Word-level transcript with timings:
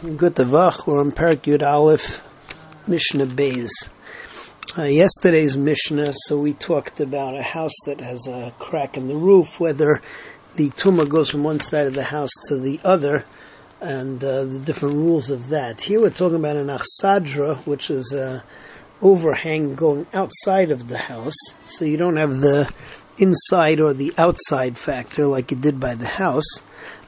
Good 0.00 0.36
Vach, 0.36 0.86
we're 0.86 0.98
on 0.98 1.12
Parak 1.12 1.42
Yud 1.42 1.62
Aleph, 1.62 2.26
Mishnah 2.88 3.26
Beis. 3.26 3.68
Uh, 4.78 4.84
yesterday's 4.84 5.58
Mishnah, 5.58 6.14
so 6.14 6.38
we 6.38 6.54
talked 6.54 7.00
about 7.00 7.36
a 7.36 7.42
house 7.42 7.74
that 7.84 8.00
has 8.00 8.26
a 8.26 8.54
crack 8.58 8.96
in 8.96 9.08
the 9.08 9.16
roof, 9.16 9.60
whether 9.60 10.00
the 10.56 10.70
tumah 10.70 11.06
goes 11.06 11.28
from 11.28 11.44
one 11.44 11.60
side 11.60 11.86
of 11.86 11.92
the 11.92 12.04
house 12.04 12.30
to 12.48 12.58
the 12.58 12.80
other, 12.82 13.26
and 13.82 14.24
uh, 14.24 14.44
the 14.44 14.58
different 14.60 14.94
rules 14.94 15.28
of 15.28 15.50
that. 15.50 15.82
Here 15.82 16.00
we're 16.00 16.08
talking 16.08 16.38
about 16.38 16.56
an 16.56 16.68
achsadra, 16.68 17.58
which 17.66 17.90
is 17.90 18.14
a 18.14 18.42
overhang 19.02 19.74
going 19.74 20.06
outside 20.14 20.70
of 20.70 20.88
the 20.88 20.96
house, 20.96 21.36
so 21.66 21.84
you 21.84 21.98
don't 21.98 22.16
have 22.16 22.38
the 22.38 22.72
inside 23.18 23.80
or 23.80 23.92
the 23.92 24.14
outside 24.16 24.78
factor 24.78 25.26
like 25.26 25.50
you 25.50 25.58
did 25.58 25.78
by 25.78 25.94
the 25.94 26.06
house. 26.06 26.62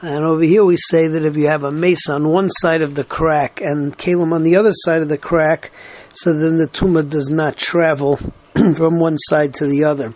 And 0.00 0.24
over 0.24 0.44
here 0.44 0.64
we 0.64 0.76
say 0.76 1.08
that 1.08 1.24
if 1.24 1.36
you 1.36 1.48
have 1.48 1.64
a 1.64 1.72
mace 1.72 2.08
on 2.08 2.28
one 2.28 2.50
side 2.50 2.82
of 2.82 2.94
the 2.94 3.02
crack 3.02 3.60
and 3.60 3.96
kalim 3.98 4.32
on 4.32 4.44
the 4.44 4.54
other 4.54 4.70
side 4.72 5.02
of 5.02 5.08
the 5.08 5.18
crack, 5.18 5.72
so 6.12 6.32
then 6.32 6.56
the 6.56 6.68
tumah 6.68 7.08
does 7.08 7.30
not 7.30 7.56
travel 7.56 8.16
from 8.76 9.00
one 9.00 9.18
side 9.18 9.54
to 9.54 9.66
the 9.66 9.82
other. 9.82 10.14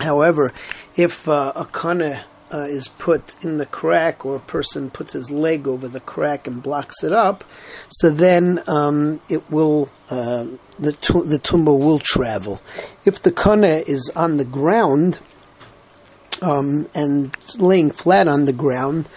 However, 0.00 0.52
if 0.96 1.28
uh, 1.28 1.52
a 1.54 1.64
kana 1.66 2.24
uh, 2.52 2.66
is 2.68 2.88
put 2.88 3.36
in 3.44 3.58
the 3.58 3.66
crack, 3.66 4.26
or 4.26 4.36
a 4.36 4.40
person 4.40 4.90
puts 4.90 5.12
his 5.12 5.30
leg 5.30 5.68
over 5.68 5.86
the 5.86 6.00
crack 6.00 6.48
and 6.48 6.60
blocks 6.60 7.04
it 7.04 7.12
up, 7.12 7.44
so 7.90 8.10
then 8.10 8.60
um, 8.66 9.20
it 9.28 9.48
will 9.50 9.88
uh, 10.10 10.46
the 10.80 10.92
the 11.26 11.40
tumah 11.42 11.78
will 11.78 12.00
travel. 12.00 12.60
If 13.04 13.22
the 13.22 13.32
kana 13.32 13.84
is 13.86 14.10
on 14.16 14.36
the 14.36 14.44
ground, 14.44 15.20
um, 16.42 16.88
and 16.94 17.36
laying 17.58 17.90
flat 17.90 18.28
on 18.28 18.44
the 18.44 18.52
ground. 18.52 19.08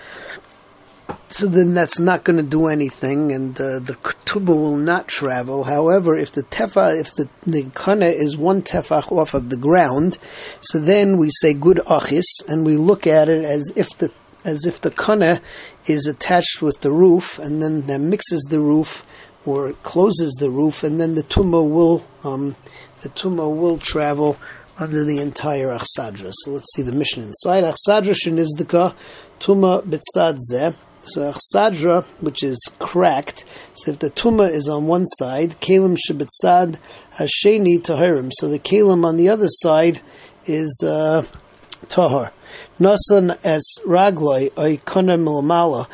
So 1.29 1.47
then 1.47 1.73
that's 1.73 1.99
not 1.99 2.23
going 2.23 2.37
to 2.37 2.43
do 2.43 2.67
anything, 2.67 3.31
and 3.31 3.59
uh, 3.59 3.79
the 3.79 3.93
ketubah 3.93 4.47
will 4.47 4.77
not 4.77 5.07
travel. 5.07 5.63
However, 5.63 6.17
if 6.17 6.31
the 6.31 6.43
tefa, 6.43 6.99
if 6.99 7.13
the 7.13 7.29
the 7.45 7.69
kana 7.75 8.07
is 8.07 8.35
one 8.35 8.61
tefach 8.63 9.11
off 9.11 9.33
of 9.35 9.49
the 9.49 9.57
ground, 9.57 10.17
so 10.61 10.79
then 10.79 11.19
we 11.19 11.29
say 11.41 11.53
good 11.53 11.77
achis, 11.85 12.25
and 12.47 12.65
we 12.65 12.77
look 12.77 13.05
at 13.05 13.29
it 13.29 13.45
as 13.45 13.71
if 13.75 13.95
the 13.97 14.11
as 14.43 14.65
if 14.65 14.81
the 14.81 14.91
kana 14.91 15.41
is 15.85 16.07
attached 16.07 16.61
with 16.61 16.81
the 16.81 16.91
roof, 16.91 17.37
and 17.37 17.61
then 17.61 17.85
that 17.87 17.99
mixes 17.99 18.47
the 18.49 18.59
roof 18.59 19.05
or 19.45 19.73
closes 19.83 20.35
the 20.39 20.49
roof, 20.49 20.83
and 20.83 20.99
then 20.99 21.13
the 21.15 21.23
tumah 21.23 21.67
will 21.67 22.07
um, 22.23 22.55
the 23.01 23.09
tumah 23.09 23.55
will 23.55 23.77
travel 23.77 24.37
under 24.79 25.03
the 25.03 25.19
entire 25.19 25.67
Achsadra. 25.67 26.31
So 26.33 26.51
let's 26.51 26.73
see 26.73 26.81
the 26.81 26.91
Mishnah 26.91 27.23
inside. 27.23 27.63
Achsadra 27.63 28.15
shenizdika 28.15 28.95
tuma 29.39 29.83
betzad 29.83 30.39
zeh. 30.51 30.75
So 31.03 31.33
Achsadra, 31.33 32.05
which 32.21 32.43
is 32.43 32.57
cracked, 32.79 33.45
so 33.73 33.91
if 33.91 33.99
the 33.99 34.09
tuma 34.09 34.49
is 34.49 34.67
on 34.67 34.87
one 34.87 35.05
side, 35.05 35.59
kalim 35.59 35.97
shebetzad 35.97 36.79
hasheni 37.15 37.79
tahirim. 37.79 38.31
So 38.33 38.47
the 38.47 38.59
kalim 38.59 39.05
on 39.05 39.17
the 39.17 39.29
other 39.29 39.47
side 39.47 40.01
is 40.45 40.81
uh, 40.85 41.23
tahar. 41.89 42.31
Nasan 42.79 43.37
as 43.43 43.63
ragloi 43.85 44.51
oikona 44.51 45.17
milamala 45.19 45.87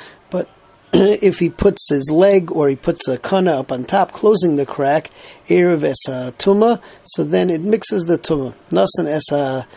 if 1.21 1.39
he 1.39 1.49
puts 1.49 1.89
his 1.89 2.09
leg 2.09 2.49
or 2.53 2.69
he 2.69 2.75
puts 2.77 3.05
a 3.09 3.17
kana 3.17 3.51
up 3.59 3.69
on 3.69 3.83
top, 3.83 4.13
closing 4.13 4.55
the 4.55 4.65
crack, 4.65 5.09
erev 5.49 5.83
esa 5.83 6.33
tuma, 6.37 6.81
so 7.03 7.25
then 7.25 7.49
it 7.49 7.59
mixes 7.59 8.05
the 8.05 8.17
tuma. 8.17 8.53
Nasan 8.69 9.05
esa 9.05 9.67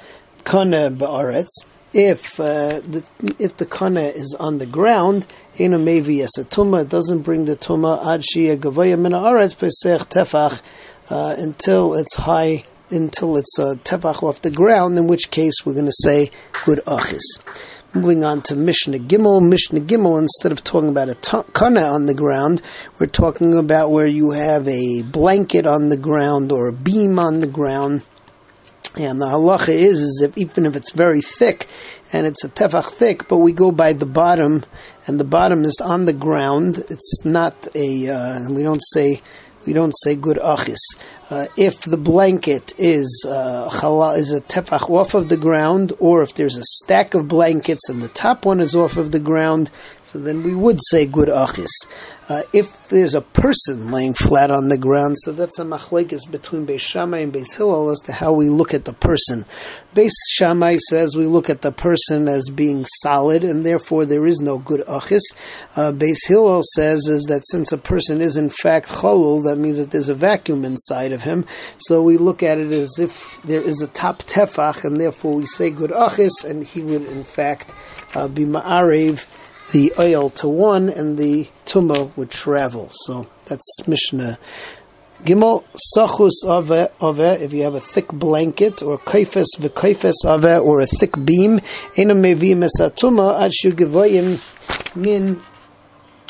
kana 0.44 0.92
ba'aretz. 0.92 1.48
If 1.92 2.38
uh, 2.38 2.80
the 2.86 3.02
if 3.40 3.56
the 3.56 3.66
kana 3.66 4.02
is 4.02 4.36
on 4.38 4.58
the 4.58 4.66
ground, 4.66 5.26
in 5.56 5.74
a 5.74 5.78
mevi 5.78 6.22
esa 6.22 6.44
tuma, 6.44 6.88
doesn't 6.88 7.22
bring 7.22 7.46
the 7.46 7.56
tuma 7.56 7.98
ad 8.14 8.20
shia 8.20 8.56
gavaya 8.56 8.96
min 8.96 9.10
haaretz 9.10 9.56
pesech 9.56 10.06
tefach 10.10 10.62
uh, 11.10 11.34
until 11.36 11.94
it's 11.94 12.14
high 12.14 12.62
until 12.90 13.36
it's 13.36 13.58
a 13.58 13.70
uh, 13.70 13.74
tefach 13.74 14.22
off 14.22 14.40
the 14.42 14.52
ground. 14.52 14.96
In 14.96 15.08
which 15.08 15.32
case, 15.32 15.66
we're 15.66 15.74
going 15.74 15.86
to 15.86 15.92
say 16.04 16.30
good 16.64 16.80
achis. 16.86 17.24
Moving 17.94 18.22
on 18.22 18.42
to 18.42 18.54
Mishnah 18.54 18.98
Gimel. 18.98 19.40
Mishnah 19.48 19.80
Gimel, 19.80 20.18
instead 20.18 20.52
of 20.52 20.62
talking 20.62 20.90
about 20.90 21.08
a 21.08 21.14
kana 21.54 21.84
on 21.84 22.04
the 22.04 22.12
ground, 22.12 22.60
we're 22.98 23.06
talking 23.06 23.56
about 23.56 23.90
where 23.90 24.06
you 24.06 24.32
have 24.32 24.68
a 24.68 25.00
blanket 25.00 25.66
on 25.66 25.88
the 25.88 25.96
ground 25.96 26.52
or 26.52 26.68
a 26.68 26.72
beam 26.72 27.18
on 27.18 27.40
the 27.40 27.46
ground. 27.46 28.04
And 28.98 29.22
the 29.22 29.26
halacha 29.26 29.70
is, 29.70 30.00
is 30.00 30.22
if 30.22 30.36
even 30.36 30.66
if 30.66 30.76
it's 30.76 30.92
very 30.92 31.22
thick 31.22 31.66
and 32.12 32.26
it's 32.26 32.44
a 32.44 32.50
tefach 32.50 32.90
thick, 32.90 33.26
but 33.26 33.38
we 33.38 33.52
go 33.52 33.72
by 33.72 33.94
the 33.94 34.06
bottom, 34.06 34.66
and 35.06 35.18
the 35.18 35.24
bottom 35.24 35.64
is 35.64 35.80
on 35.82 36.04
the 36.04 36.12
ground. 36.12 36.84
It's 36.90 37.24
not 37.24 37.68
a. 37.74 38.10
Uh, 38.10 38.52
we 38.52 38.62
don't 38.62 38.82
say 38.92 39.22
we 39.64 39.72
don't 39.72 39.94
say 40.02 40.14
good 40.14 40.36
achis. 40.36 40.76
Uh, 41.30 41.46
if 41.58 41.82
the 41.82 41.98
blanket 41.98 42.72
is 42.78 43.26
uh, 43.28 43.68
is 44.16 44.32
a 44.32 44.40
tefach 44.40 44.88
off 44.88 45.12
of 45.12 45.28
the 45.28 45.36
ground, 45.36 45.92
or 45.98 46.22
if 46.22 46.32
there's 46.34 46.56
a 46.56 46.64
stack 46.64 47.12
of 47.12 47.28
blankets 47.28 47.90
and 47.90 48.02
the 48.02 48.08
top 48.08 48.46
one 48.46 48.60
is 48.60 48.74
off 48.74 48.96
of 48.96 49.12
the 49.12 49.18
ground, 49.18 49.70
so 50.04 50.18
then 50.18 50.42
we 50.42 50.54
would 50.54 50.78
say 50.88 51.04
good 51.04 51.28
achis. 51.28 51.68
Uh, 52.28 52.42
if 52.52 52.88
there's 52.88 53.14
a 53.14 53.22
person 53.22 53.90
laying 53.90 54.12
flat 54.12 54.50
on 54.50 54.68
the 54.68 54.76
ground, 54.76 55.16
so 55.18 55.32
that's 55.32 55.58
a 55.58 55.64
machlekes 55.64 56.30
between 56.30 56.66
Beis 56.66 56.80
Shammai 56.80 57.20
and 57.20 57.32
Beis 57.32 57.56
Hillel 57.56 57.90
as 57.90 58.00
to 58.00 58.12
how 58.12 58.34
we 58.34 58.50
look 58.50 58.74
at 58.74 58.84
the 58.84 58.92
person. 58.92 59.46
Beis 59.94 60.12
Shammai 60.32 60.76
says 60.76 61.16
we 61.16 61.24
look 61.24 61.48
at 61.48 61.62
the 61.62 61.72
person 61.72 62.28
as 62.28 62.50
being 62.50 62.84
solid, 63.00 63.44
and 63.44 63.64
therefore 63.64 64.04
there 64.04 64.26
is 64.26 64.40
no 64.40 64.58
good 64.58 64.84
achis. 64.86 65.22
Uh, 65.74 65.90
Beis 65.92 66.18
Hillel 66.26 66.62
says 66.74 67.06
is 67.06 67.24
that 67.24 67.46
since 67.46 67.72
a 67.72 67.78
person 67.78 68.20
is 68.20 68.36
in 68.36 68.50
fact 68.50 68.88
cholul, 68.88 69.44
that 69.44 69.56
means 69.56 69.78
that 69.78 69.90
there's 69.90 70.10
a 70.10 70.14
vacuum 70.14 70.66
inside 70.66 71.12
of 71.12 71.22
him. 71.22 71.46
So 71.78 72.02
we 72.02 72.18
look 72.18 72.42
at 72.42 72.58
it 72.58 72.72
as 72.72 72.98
if 72.98 73.40
there 73.42 73.62
is 73.62 73.80
a 73.80 73.88
top 73.88 74.22
tefach, 74.24 74.84
and 74.84 75.00
therefore 75.00 75.34
we 75.34 75.46
say 75.46 75.70
good 75.70 75.92
achis, 75.92 76.44
and 76.44 76.62
he 76.62 76.82
would 76.82 77.06
in 77.06 77.24
fact 77.24 77.74
uh, 78.14 78.28
be 78.28 78.44
ma'arev 78.44 79.36
the 79.72 79.92
oil 79.98 80.30
to 80.30 80.48
one, 80.48 80.88
and 80.88 81.18
the 81.18 81.48
tuma 81.68 82.10
would 82.16 82.30
travel. 82.30 82.90
So 82.92 83.28
that's 83.46 83.86
Mishnah. 83.86 84.38
Gimel 85.24 85.64
sachus 85.96 86.44
ave 86.46 87.42
if 87.42 87.52
you 87.52 87.64
have 87.64 87.74
a 87.74 87.80
thick 87.80 88.08
blanket 88.08 88.82
or 88.82 88.98
kaifes 88.98 89.46
v'kaifes 89.58 90.14
ave 90.24 90.58
or 90.58 90.80
a 90.80 90.86
thick 90.86 91.12
beam 91.24 91.60
ena 91.96 92.14
mevim 92.14 92.64
esatuma 92.68 93.40
ad 93.40 93.50
shugevoyim 93.50 94.38
min 94.94 95.40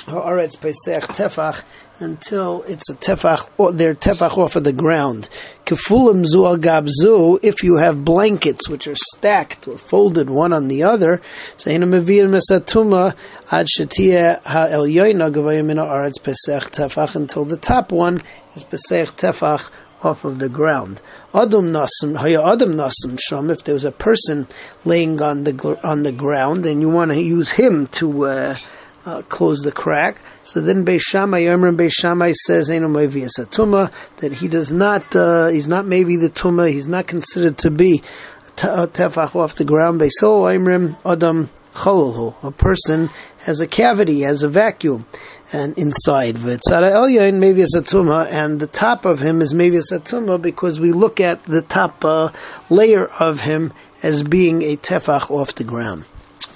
haaretz 0.09 0.61
pesach 0.61 1.05
tefach 1.09 1.63
until 2.01 2.63
it's 2.65 2.89
a 2.91 2.95
tefach, 2.95 3.49
or 3.59 3.73
they're 3.73 3.95
tefach 3.95 4.37
off 4.39 4.57
of 4.57 4.65
the 4.65 4.73
ground. 4.73 5.29
Kefulim 5.67 6.25
zu 6.25 6.39
gabzu, 6.59 7.39
if 7.43 7.63
you 7.63 7.77
have 7.77 8.05
blankets 8.05 8.69
which 8.69 8.87
are 8.87 8.95
stacked 8.95 9.67
or 9.67 9.79
folded 9.79 10.31
one 10.31 10.53
on 10.53 10.69
the 10.69 10.83
other, 10.83 11.21
saying 11.57 11.81
mevir 11.81 12.29
mesatuma 12.29 13.17
ad 13.51 13.67
shetia 13.67 14.41
ha 14.45 14.69
elyoina 14.71 15.31
gavayimina 15.33 15.85
aretz 15.87 16.23
pesach 16.23 16.71
tefach, 16.71 17.17
until 17.17 17.45
the 17.45 17.57
top 17.57 17.91
one 17.91 18.23
is 18.55 18.63
pesach 18.63 19.17
tefach 19.17 19.71
off 20.03 20.25
of 20.25 20.39
the 20.39 20.49
ground. 20.49 21.03
Adam 21.35 21.73
nasim, 21.73 22.17
haya 22.17 22.43
adam 22.45 22.75
nasim 22.75 23.19
sham. 23.21 23.51
If 23.51 23.65
there's 23.65 23.85
a 23.85 23.93
person 23.93 24.47
laying 24.85 25.21
on 25.21 25.45
the 25.45 25.81
on 25.83 26.05
the 26.05 26.13
ground 26.13 26.67
and 26.67 26.81
you 26.81 26.89
want 26.89 27.11
to 27.11 27.21
use 27.21 27.51
him 27.51 27.89
to 27.89 28.27
uh, 28.27 28.57
uh, 29.09 29.23
close 29.23 29.61
the 29.61 29.73
crack. 29.73 30.19
So 30.45 30.61
then 30.61 30.85
Beis 30.85 31.01
Shammai, 31.01 31.43
Yomer 31.43 31.75
Beis 31.77 31.93
Shammai 31.93 32.33
says, 32.33 32.69
Eino 32.69 32.91
Mevias 32.91 33.39
Tuma, 33.49 33.93
that 34.19 34.35
he 34.35 34.49
does 34.49 34.71
not, 34.71 35.17
uh, 35.17 35.49
he's 35.49 35.69
not 35.69 35.87
maybe 35.87 36.17
the 36.17 36.29
Tuma, 36.29 36.71
he's 36.71 36.87
not 36.87 37.07
considered 37.07 37.59
to 37.59 37.71
be 37.71 38.03
tefach 38.57 39.35
off 39.35 39.55
the 39.55 39.65
ground. 39.65 40.01
Beis 40.01 40.21
Hillel, 40.21 40.45
Imrim, 40.45 40.97
Adam, 41.05 41.49
Chololhu. 41.75 42.35
A 42.43 42.51
person 42.51 43.09
has 43.41 43.61
a 43.61 43.67
cavity, 43.67 44.21
has 44.21 44.43
a 44.43 44.49
vacuum 44.49 45.07
and 45.53 45.79
inside 45.79 46.35
V'tzara 46.35 46.91
Elyon 46.91 47.39
maybe 47.39 47.63
it's 47.63 47.75
a 47.75 47.81
tuma, 47.81 48.27
and 48.31 48.61
the 48.61 48.67
top 48.67 49.05
of 49.05 49.21
him 49.21 49.41
is 49.41 49.55
maybe 49.55 49.79
a 49.79 49.81
tuma 49.81 50.41
because 50.41 50.79
we 50.79 50.93
look 50.93 51.21
at 51.21 51.43
the 51.45 51.63
top 51.63 52.05
uh, 52.05 52.31
layer 52.69 53.07
of 53.07 53.41
him 53.41 53.73
as 54.03 54.23
being 54.23 54.63
a 54.63 54.77
tefach 54.77 55.31
off 55.31 55.55
the 55.55 55.65
ground. 55.65 56.05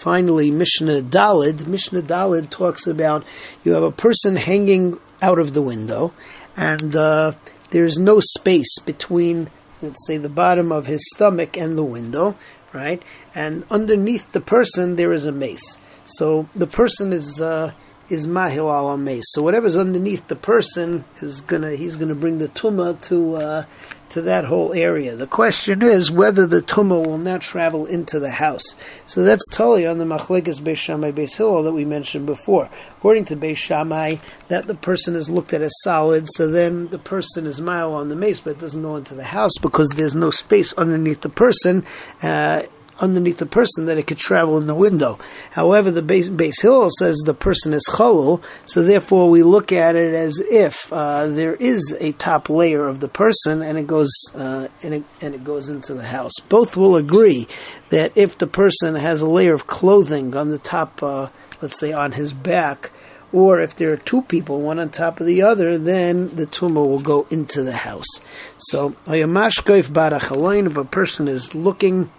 Finally, 0.03 0.51
Mishnah 0.51 1.01
Dalid. 1.01 1.69
Mishnah 1.69 2.03
Dalid 2.03 2.51
talks 2.51 2.89
about 2.89 3.25
you 3.63 3.75
have 3.75 3.85
a 3.85 3.93
person 3.93 4.35
hanging 4.35 4.99
out 5.23 5.39
of 5.39 5.53
the 5.53 5.63
window, 5.63 6.13
and 6.57 6.97
uh, 6.97 7.31
there's 7.71 8.01
no 8.01 8.19
space 8.19 8.81
between, 8.85 9.49
let's 9.81 10.05
say, 10.05 10.17
the 10.17 10.29
bottom 10.29 10.73
of 10.73 10.87
his 10.87 11.09
stomach 11.15 11.57
and 11.57 11.79
the 11.79 11.85
window, 11.85 12.37
right? 12.73 13.01
And 13.33 13.65
underneath 13.71 14.33
the 14.33 14.41
person 14.41 14.97
there 14.97 15.13
is 15.13 15.25
a 15.25 15.31
mace. 15.31 15.79
So 16.05 16.49
the 16.57 16.67
person 16.67 17.13
is 17.13 17.41
uh, 17.41 17.71
is 18.09 18.27
mahil 18.27 18.69
al 18.73 18.97
mace. 18.97 19.27
So 19.29 19.43
whatever's 19.43 19.77
underneath 19.77 20.27
the 20.27 20.35
person 20.35 21.05
is 21.21 21.43
gonna 21.43 21.77
he's 21.77 21.95
gonna 21.95 22.17
bring 22.17 22.39
the 22.39 22.49
tuma 22.49 23.01
to 23.03 23.37
uh, 23.37 23.65
to 24.13 24.23
that 24.23 24.45
whole 24.45 24.73
area. 24.73 25.17
The 25.17 25.27
question 25.27 25.83
is 25.83 26.11
whether 26.11 26.47
the 26.47 26.61
tumah 26.61 27.07
will 27.07 27.19
not 27.19 27.41
travel 27.41 27.87
into 27.87 28.21
the 28.21 28.31
house. 28.31 28.77
So 29.07 29.23
that's 29.23 29.47
totally 29.51 29.87
on 29.87 29.99
the 29.99 30.05
machlekes 30.05 30.61
Beis 30.61 30.77
Shammai 30.77 31.13
Beis 31.13 31.37
Hillel 31.37 31.63
that 31.65 31.73
we 31.73 31.85
mentioned 31.85 32.27
before. 32.27 32.69
According 32.99 33.27
to 33.27 33.37
Beis 33.37 33.57
Shammai, 33.57 34.17
that 34.49 34.67
the 34.67 34.75
person 34.75 35.15
is 35.15 35.31
looked 35.31 35.55
at 35.55 35.63
as 35.63 35.75
solid, 35.83 36.29
so 36.29 36.49
then 36.49 36.89
the 36.89 36.99
person 36.99 37.47
is 37.47 37.61
mile 37.61 37.95
on 37.95 38.09
the 38.09 38.17
mace, 38.17 38.41
but 38.41 38.51
it 38.51 38.59
doesn't 38.59 38.83
go 38.83 38.97
into 38.97 39.15
the 39.15 39.25
house 39.25 39.59
because 39.61 39.89
there's 39.91 40.15
no 40.15 40.31
space 40.31 40.73
underneath 40.75 41.23
the 41.23 41.29
person. 41.29 41.85
Uh, 42.23 42.63
underneath 43.03 43.39
the 43.39 43.47
person 43.47 43.87
that 43.87 43.99
it 43.99 44.07
could 44.07 44.17
travel 44.17 44.57
in 44.59 44.67
the 44.67 44.75
window. 44.75 45.19
However, 45.51 45.91
the 45.91 46.03
base, 46.03 46.29
Beis 46.29 46.63
Hillel 46.63 46.89
says 46.99 47.19
the 47.19 47.35
person 47.35 47.73
is 47.73 47.87
cholul, 47.91 48.43
so 48.65 48.83
therefore 48.83 49.29
we 49.29 49.43
look 49.43 49.73
at 49.73 49.97
it 49.97 50.15
as 50.15 50.39
if 50.39 50.91
uh, 50.93 51.27
there 51.27 51.55
is 51.55 51.95
a 51.99 52.13
top 52.13 52.49
layer 52.49 52.87
of 52.87 53.01
the 53.01 53.09
person, 53.09 53.61
and 53.61 53.77
it 53.77 53.89
goes 53.89 54.13
uh, 54.35 54.69
and, 54.83 54.95
it, 54.95 55.05
and 55.21 55.35
it 55.35 55.43
goes 55.43 55.69
into 55.69 55.95
the 55.95 56.05
house. 56.05 56.33
Both 56.49 56.77
will 56.77 56.97
agree 56.97 57.49
that 57.89 58.13
if 58.17 58.39
the 58.39 58.47
person 58.47 58.95
has 58.95 59.21
a 59.21 59.27
layer 59.27 59.55
of 59.55 59.67
clothing 59.67 60.37
on 60.37 60.51
the 60.51 60.59
top, 60.59 61.03
uh, 61.03 61.29
let's 61.61 61.79
say 61.79 61.93
on 61.93 62.13
his 62.13 62.33
back. 62.33 62.93
Or 63.35 63.63
if 63.63 63.77
there 63.77 63.91
are 63.95 63.97
two 63.97 64.21
people, 64.21 64.61
one 64.61 64.79
on 64.79 64.91
top 64.91 65.19
of 65.19 65.27
the 65.27 65.41
other, 65.41 65.79
then 65.79 66.37
the 66.37 66.45
tumah 66.47 66.87
will 66.87 67.01
go 67.01 67.27
into 67.31 67.63
the 67.63 67.73
house. 67.73 68.21
So, 68.59 68.95
if 69.07 70.77
a 70.77 70.85
person 70.85 71.29
is 71.29 71.55
looking 71.55 72.11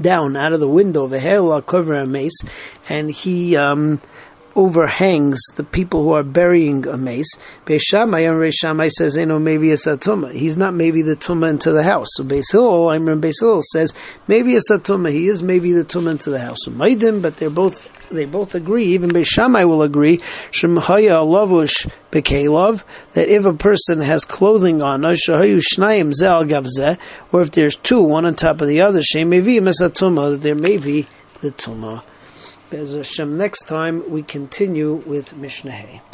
down 0.00 0.36
out 0.36 0.52
of 0.52 0.60
the 0.60 0.68
window 0.68 1.04
of 1.04 1.12
a 1.12 1.18
hell 1.18 1.60
cover 1.62 1.94
a 1.94 2.06
mace, 2.06 2.38
and 2.88 3.10
he 3.10 3.56
um, 3.56 4.00
overhangs 4.56 5.40
the 5.56 5.64
people 5.64 6.02
who 6.04 6.12
are 6.12 6.22
burying 6.22 6.86
a 6.86 6.96
mace. 6.96 7.38
Beis 7.66 7.82
Shammai 7.82 8.20
and 8.20 8.40
Beis 8.40 8.54
Shammai 8.54 8.88
says, 8.88 9.16
"You 9.16 9.26
know, 9.26 9.38
maybe 9.38 9.70
it's 9.70 9.86
a 9.86 9.96
tumah. 9.96 10.32
He's 10.32 10.56
not 10.56 10.74
maybe 10.74 11.02
the 11.02 11.16
tumah 11.16 11.50
into 11.50 11.72
the 11.72 11.82
house." 11.82 12.08
So 12.12 12.24
Beis 12.24 12.52
Hillel, 12.52 12.88
I 12.88 12.96
remember 12.96 13.28
Beis 13.28 13.62
says, 13.72 13.92
"Maybe 14.28 14.54
it's 14.54 14.70
a 14.70 14.78
tumah. 14.78 15.12
He 15.12 15.28
is 15.28 15.42
maybe 15.42 15.72
the 15.72 15.84
tumah 15.84 16.12
into 16.12 16.30
the 16.30 16.40
house." 16.40 16.58
So 16.62 16.70
Maidim, 16.70 17.22
but 17.22 17.36
they're 17.36 17.50
both 17.50 17.90
they 18.14 18.24
both 18.24 18.54
agree, 18.54 18.86
even 18.86 19.10
Beis 19.10 19.26
Shammai 19.26 19.64
will 19.64 19.82
agree, 19.82 20.18
Shemhaya 20.50 21.22
lavush 21.24 21.90
bekelov, 22.10 22.82
that 23.12 23.28
if 23.28 23.44
a 23.44 23.52
person 23.52 24.00
has 24.00 24.24
clothing 24.24 24.82
on, 24.82 25.02
shnayim 25.02 26.12
zel 26.14 26.44
gavzeh, 26.44 26.98
or 27.32 27.42
if 27.42 27.50
there's 27.50 27.76
two, 27.76 28.02
one 28.02 28.24
on 28.24 28.34
top 28.34 28.60
of 28.60 28.68
the 28.68 28.80
other, 28.80 29.02
Shem 29.02 29.30
mevi 29.30 29.60
mesatuma, 29.60 30.30
that 30.32 30.42
there 30.42 30.54
may 30.54 30.78
be 30.78 31.06
the 31.40 31.50
tumah. 31.50 32.02
Next 33.28 33.66
time 33.66 34.02
we 34.10 34.22
continue 34.22 34.94
with 34.94 35.36
Mishnah 35.36 35.70